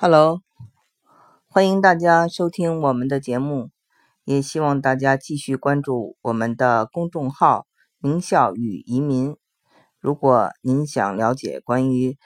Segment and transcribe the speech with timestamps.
[0.00, 0.42] Hello，
[1.48, 3.70] 欢迎大家收听我们的节目，
[4.22, 7.66] 也希望大家继续关注我们的公众号
[7.98, 9.36] “名校与移民”。
[9.98, 12.16] 如果您想了解关于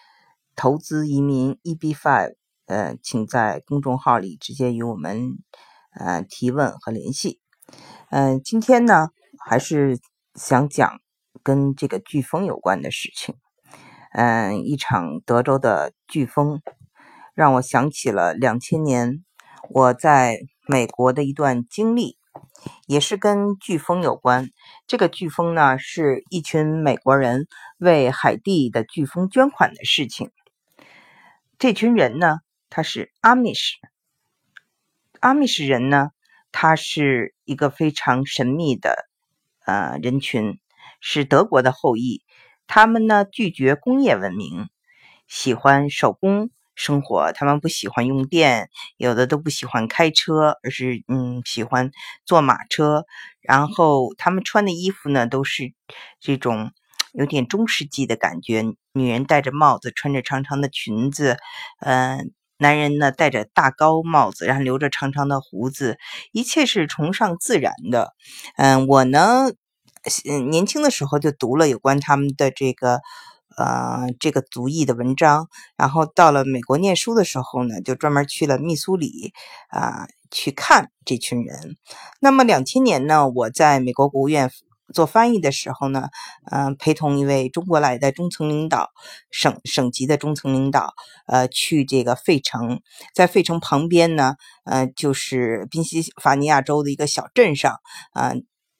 [0.55, 2.35] 投资移民 EB5，
[2.67, 5.39] 呃，请在公众号里直接与我们
[5.99, 7.41] 呃提问和联系。
[8.11, 9.09] 嗯，今天呢，
[9.39, 9.99] 还是
[10.35, 11.01] 想讲
[11.43, 13.35] 跟这个飓风有关的事情。
[14.13, 16.61] 嗯，一场德州的飓风。
[17.35, 19.25] 让我想起了两千年
[19.71, 22.19] 我在美国的一段经历，
[22.87, 24.51] 也是跟飓风有关。
[24.87, 27.47] 这个飓风呢，是一群美国人
[27.79, 30.31] 为海地的飓风捐款的事情。
[31.59, 33.77] 这群人呢，他是阿米什。
[35.21, 36.11] 阿米什人呢，
[36.51, 39.09] 他是一个非常神秘的
[39.65, 40.59] 呃人群，
[41.01, 42.23] 是德国的后裔。
[42.67, 44.69] 他们呢，拒绝工业文明，
[45.27, 46.51] 喜欢手工。
[46.75, 51.91] 生活，他们不喜欢用电，有的都不喜欢开车，而是嗯喜欢
[52.25, 53.05] 坐马车。
[53.41, 55.73] 然后他们穿的衣服呢，都是
[56.21, 56.73] 这种
[57.13, 58.65] 有点中世纪的感觉。
[58.93, 61.37] 女人戴着帽子，穿着长长的裙子，
[61.81, 65.99] 嗯，男人呢戴着大高帽子，然后留着长长的胡子，
[66.33, 68.15] 一切是崇尚自然的。
[68.57, 69.51] 嗯，我呢，
[70.29, 73.01] 嗯，年轻的时候就读了有关他们的这个。
[73.57, 79.33] 呃，这个族裔的文章，然后到了美国念书的时候呢，就专门去了密苏里
[79.69, 81.77] 啊，去看这群人。
[82.21, 84.51] 那么两千年呢，我在美国国务院
[84.93, 86.09] 做翻译的时候呢，
[86.51, 88.91] 嗯，陪同一位中国来的中层领导，
[89.31, 90.93] 省省级的中层领导，
[91.27, 92.81] 呃，去这个费城，
[93.15, 97.77] 在费城旁边呢，呃，就是宾夕法尼亚州的一个小镇上，
[98.13, 98.33] 啊。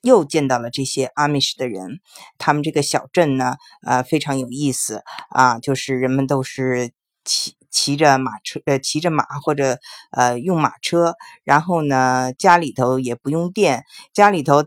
[0.03, 2.01] 又见到了这些阿米什的人，
[2.37, 6.91] 他们这个小镇呢，呃，非常有意思啊，就是人们都是
[7.23, 9.79] 骑骑着马车，呃，骑着马或者
[10.11, 14.65] 呃用马车，然后呢，家里头也不用电，家里头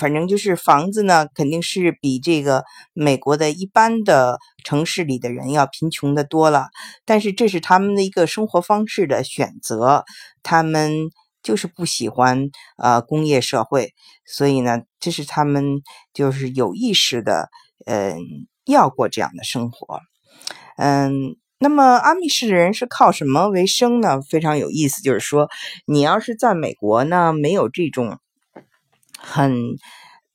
[0.00, 6.70] 反正就是房子呢，肯定是比这个美国的一般的城市里的人要贫穷的多了，
[7.04, 10.04] 但是这是他们的一个生活方式的选择，
[10.42, 11.10] 他们。
[11.42, 13.94] 就是不喜欢呃工业社会，
[14.26, 15.80] 所以呢，这是他们
[16.12, 17.48] 就是有意识的，
[17.86, 18.18] 嗯，
[18.66, 20.00] 要过这样的生活，
[20.76, 24.20] 嗯，那么阿密士人是靠什么为生呢？
[24.20, 25.48] 非常有意思，就是说，
[25.86, 28.18] 你要是在美国呢，没有这种
[29.18, 29.56] 很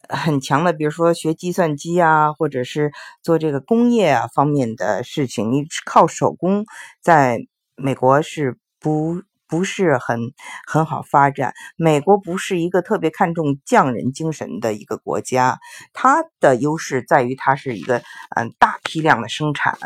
[0.09, 6.65] 很强的，比如说学计算机啊，或者是做这个工业啊方面的事情，你靠手工，
[6.99, 7.39] 在
[7.75, 9.21] 美国是不。
[9.47, 10.19] 不是很
[10.67, 11.53] 很好发展。
[11.75, 15.59] 美国不是一个特别看重匠人精神的一个国家，
[15.93, 18.01] 它的优势在于它是一个
[18.35, 19.77] 嗯大批量的生产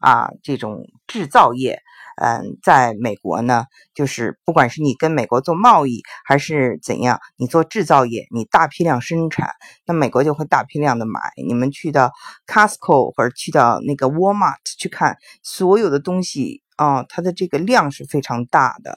[0.00, 1.80] 啊，这种制造业。
[2.16, 9.50] 嗯，在美国呢，就是不管是你跟美国做贸易还是怎样，你做制造业，你大批量生产，
[9.84, 11.20] 那美国就会大批量的买。
[11.44, 12.12] 你们去到
[12.46, 18.96] Costco 或者去到那个 Walmart 去看，所有的东西啊，它的这个量是非常大的。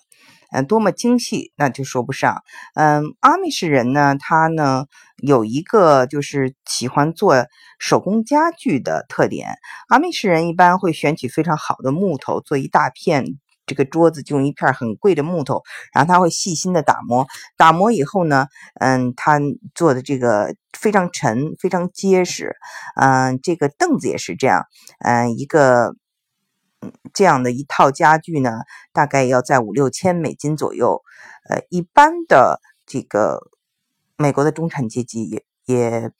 [0.52, 2.44] 嗯，多么精细，那就说不上。
[2.76, 4.86] 嗯，阿米什人呢，他呢
[5.18, 7.46] 有一个就是喜欢做
[7.80, 9.56] 手工家具的特点。
[9.90, 13.26] 阿米什人一般会选取非常好的木头，做一大片
[13.66, 15.64] 这个桌子，就用一片很贵的木头，
[15.94, 17.28] 然后他会细心的打磨。
[17.58, 18.48] 打磨以后呢，
[18.80, 19.40] 嗯，他
[19.76, 22.56] 做的这个非常沉，非常结实。
[22.96, 24.66] 嗯，这个凳子也是这样。
[25.00, 25.96] 嗯，一个。
[27.14, 28.62] 这样的一套家具呢，
[28.94, 31.02] 大概要在五六千美金左右。
[31.50, 33.40] 呃，一般的这个
[34.18, 36.12] 美国的中产阶级也也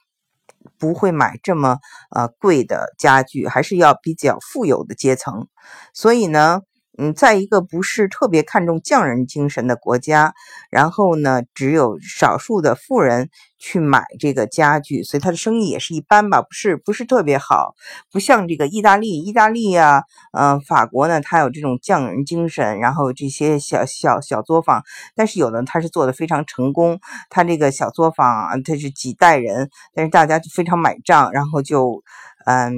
[0.78, 1.80] 不会买这么
[2.10, 5.48] 呃贵的家具，还是要比较富有的阶层。
[5.94, 6.62] 所以呢。
[6.98, 10.34] 嗯，在一个不是特别看重匠人精神的国家，
[10.72, 17.76] 然后呢，只有少数的富人去买这个家具，所以他的生意也是一般吧，不是不是特别好。
[18.12, 24.82] 不像这个意大利，意大利呀，嗯，法国呢，它有这种匠人精神，然后这些小小小作坊，
[25.16, 27.00] 但是有的他是做的非常成功，
[27.30, 32.02] 他这个小作坊它是几代人，但是大家就非常买账，然后就
[32.48, 32.74] 嗯，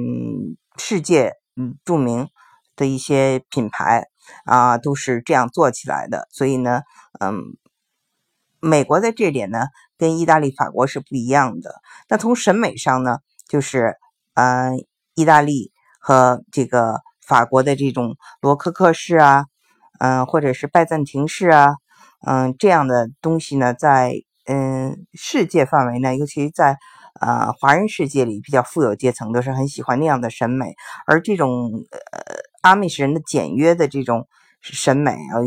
[0.76, 2.28] 世界嗯著名
[2.76, 4.09] 的一些品牌。
[4.44, 6.82] 啊，都是这样做起来的，所以呢，
[7.20, 7.56] 嗯，
[8.60, 9.66] 美国在这点呢，
[9.96, 11.80] 跟意大利、法国是不一样的。
[12.08, 13.18] 那从审美上呢，
[13.48, 13.96] 就是，
[14.34, 14.84] 嗯，
[15.14, 19.44] 意大利和这个法国的这种罗科克式啊，
[19.98, 21.74] 嗯，或者是拜占庭式啊，
[22.26, 24.12] 嗯，这样的东西呢，在
[24.46, 26.76] 嗯世界范围呢，尤其在
[27.20, 30.74] 呃华人世界里比较富有阶层都是很喜欢那样的审美，
[31.06, 31.70] 而这种
[32.12, 32.39] 呃。
[32.60, 34.26] 阿米什人的简约的这种
[34.60, 35.40] 审美啊，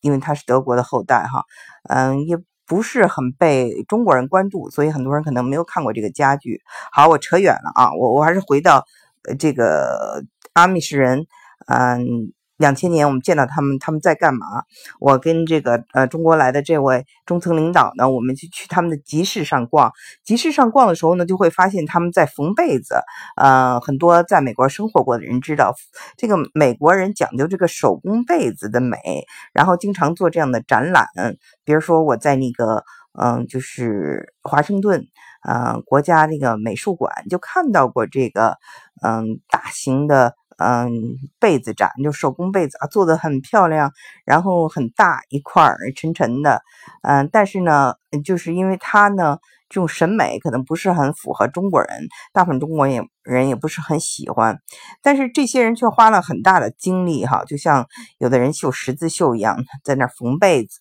[0.00, 1.44] 因为他是德国的后代哈，
[1.88, 6.60] 嗯，也不是很被中国人关注，所以很多人可能没有看过这个家具。
[6.92, 8.84] 好，我扯远了啊，我我还是回到
[9.38, 11.26] 这个阿米什人，
[11.66, 12.32] 嗯。
[12.58, 14.46] 两千年，我们见到他们，他们在干嘛？
[15.00, 19.92] 我跟这个呃中国来的这位中层领导呢，我们就去他们的集市上逛。
[20.24, 22.96] 集市上逛的时候呢，就会发现他们在缝被子。
[23.36, 25.72] 呃，很多在美国生活过的人知道，
[26.16, 28.98] 这个美国人讲究这个手工被子的美，
[29.52, 31.06] 然后经常做这样的展览。
[31.64, 32.82] 比如说我在那个
[33.16, 35.06] 嗯，就是华盛顿
[35.46, 38.56] 呃国家那个美术馆就看到过这个
[39.00, 40.34] 嗯大型的。
[40.58, 40.90] 嗯，
[41.38, 43.92] 被子展就手工被子啊，做的很漂亮，
[44.24, 46.62] 然后很大一块儿，沉沉的。
[47.02, 47.94] 嗯，但是呢，
[48.24, 49.38] 就是因为它呢，
[49.68, 54.58] 这种审美可能不是很符合中国人，大部分中国人人也不是很喜欢。
[55.00, 57.86] 但是这些人却花了很大的精力哈，就像
[58.18, 60.80] 有的人绣十字绣一样，在那缝被子。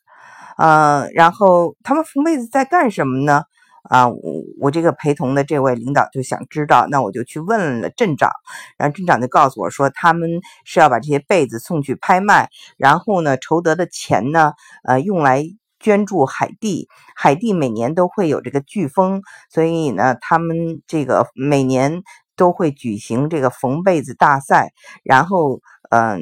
[0.57, 3.43] 嗯，然后他们缝被子在干什么呢？
[3.89, 4.17] 啊，我
[4.59, 8.31] 我这个陪同的这位领导就想知道，那我就去问了镇长，
[8.77, 10.29] 然后镇长就告诉我说，他们
[10.65, 14.53] 是要把这些被子送去拍卖，然后呢，筹得的钱呢，
[14.83, 15.43] 呃，用来
[15.79, 16.89] 捐助海地。
[17.15, 22.01] 海地每年都会有这个飓风，所以呢，他们这个每年
[22.35, 24.73] 都会举行这个缝被子大赛，
[25.03, 26.19] 然后嗯，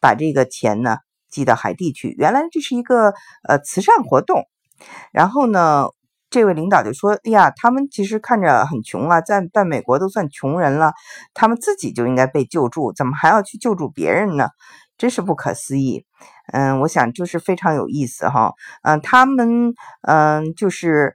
[0.00, 0.96] 把这个钱呢
[1.28, 2.14] 寄到海地去。
[2.18, 3.12] 原来这是一个
[3.46, 4.46] 呃慈善活动，
[5.12, 5.88] 然后呢。
[6.32, 10.94] 这位领导就说：“哎呀，他们其实看着很穷啊，在在美国都算穷人了，
[11.34, 14.48] 他们自己就应该被救助，怎么还要去救助别人呢？
[14.96, 16.06] 真是不可思议。”
[16.52, 18.54] 嗯，我想就是非常有意思哈。
[18.82, 19.74] 嗯，他们
[20.08, 21.14] 嗯就是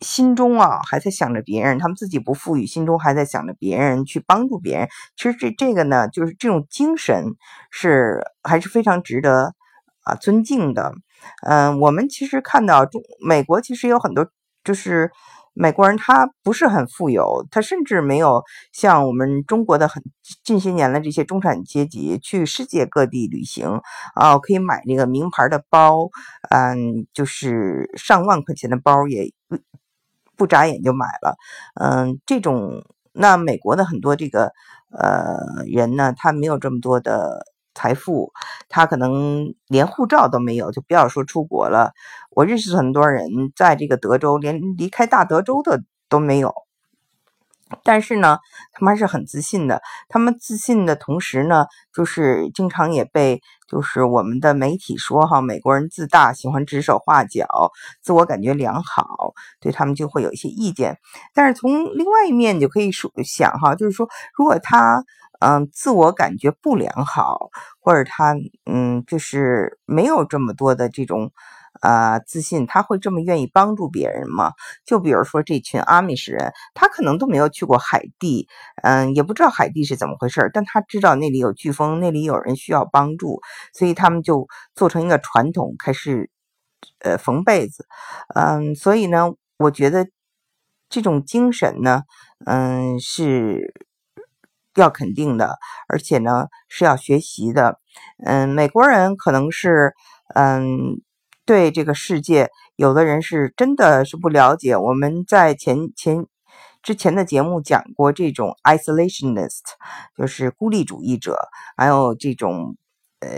[0.00, 4.88] 心中啊还在想着别人，他们自己不富裕，心中还在想着别人去帮助别人。
[5.16, 7.26] 其实这这个呢，就是这种精神
[7.70, 9.54] 是还是非常值得
[10.02, 10.94] 啊尊敬的。
[11.46, 14.28] 嗯，我们其实看到中美国其实有很多，
[14.64, 15.10] 就是
[15.52, 20.02] 美国人他不是很富有，他甚至没有像我们中国的很
[20.44, 23.80] 近些年的这些中产阶级去世界各地旅行
[24.14, 26.08] 啊，可以买那个名牌的包，
[26.50, 29.32] 嗯，就是上万块钱的包也
[30.36, 31.36] 不眨眼就买了，
[31.74, 34.52] 嗯，这种那美国的很多这个
[34.92, 37.46] 呃人呢，他没有这么多的。
[37.74, 38.32] 财富，
[38.68, 41.92] 他可能连护照都没有，就不要说出国了。
[42.30, 46.52] 我认识很多人在这个德州，连离开大德州的都没有。
[47.84, 48.38] 但是呢，
[48.72, 49.80] 他们还是很自信的。
[50.08, 57.46] 他们自信的同时呢，就是经常也被就是我们的媒体说哈，美国人自大，喜欢指手画脚，
[58.02, 60.98] 自我感觉良好，对他们就会有一些意见。
[61.32, 65.04] 但是从另外一面，你就可以说想哈，就是说如果他。
[65.40, 67.50] 嗯，自我感觉不良好，
[67.80, 68.34] 或者他
[68.70, 71.32] 嗯，就是没有这么多的这种
[71.82, 74.52] 呃自信，他会这么愿意帮助别人吗？
[74.84, 78.48] 就比如说这群阿米什人，他可能都没有去过海地，
[78.82, 83.40] 嗯，也不知道海地是怎么回事，但他知道那里有飓风，那里有人需要帮助，
[83.72, 86.30] 所以他们就做成一个传统，开始
[87.00, 87.86] 呃缝被子。
[88.34, 90.06] 嗯，所以呢，我觉得
[90.90, 92.02] 这种精神呢，
[92.46, 93.72] 嗯是。
[94.80, 97.78] 要肯定的，而且呢是要学习的。
[98.24, 99.94] 嗯，美国人可能是
[100.34, 101.00] 嗯
[101.44, 104.76] 对这个世界，有的人是真的是不了解。
[104.76, 106.26] 我们在前前
[106.82, 109.62] 之前的节目讲过，这种 isolationist
[110.16, 111.36] 就是孤立主义者，
[111.76, 112.76] 还有这种
[113.20, 113.28] 呃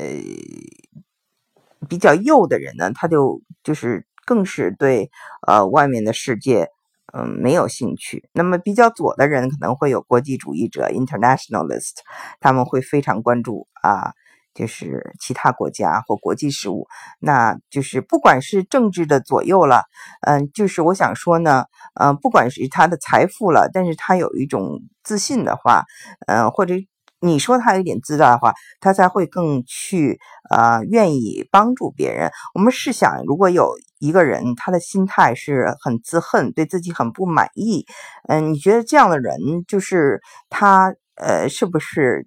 [1.88, 5.10] 比较右的人呢，他就就是更是对
[5.46, 6.68] 呃外面的世界。
[7.12, 8.28] 嗯，没有兴趣。
[8.32, 11.98] 那么比较左的人可能会有国际主义者 （internationalist），
[12.40, 14.12] 他们会非常关注啊，
[14.54, 16.86] 就是其他国家或国际事务。
[17.20, 19.84] 那就是不管是政治的左右了，
[20.22, 21.64] 嗯，就是我想说呢，
[22.00, 25.84] 嗯，不管是他的财富了，但是他有一种自信的话，
[26.26, 26.74] 嗯，或者。
[27.22, 30.18] 你说他有点自大的话，他才会更去
[30.50, 32.30] 呃愿意帮助别人。
[32.54, 37.86] 我们试想，如果有一个人，他的心态是很自恨，对自己很不满意，
[38.28, 39.36] 嗯，你觉得这样的人
[39.68, 42.26] 就是他呃是不是？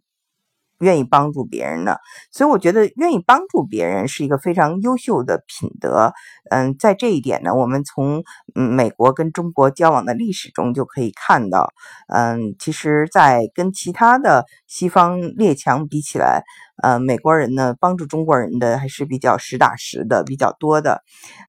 [0.79, 1.95] 愿意帮助别人呢，
[2.31, 6.11] 所以我觉得愿意帮助别人是一个非常优秀的品德。
[6.51, 8.23] 嗯，在这一点呢，我们从
[8.55, 11.73] 嗯美国跟中国交往的历史中就可以看到，
[12.07, 16.43] 嗯，其实，在跟其他的西方列强比起来，
[16.83, 21.01] 呃，美国人呢帮助中国人的还是比较实打实的比较多的。